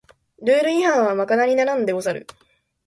[0.41, 2.25] ルール違反はまかなりならんでござる